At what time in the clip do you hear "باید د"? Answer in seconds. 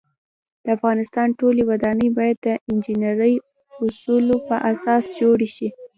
2.17-2.47